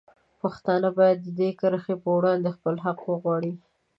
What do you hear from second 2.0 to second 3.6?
په وړاندې خپل حق وغواړي.